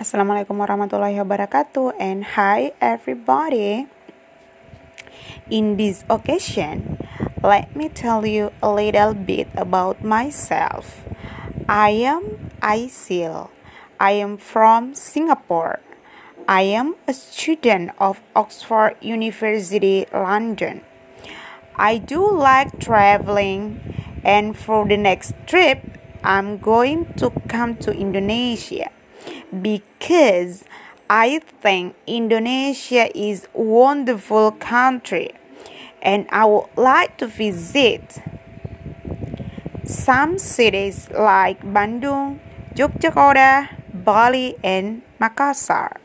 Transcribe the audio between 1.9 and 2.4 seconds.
and